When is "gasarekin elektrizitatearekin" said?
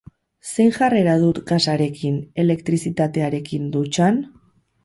1.51-3.73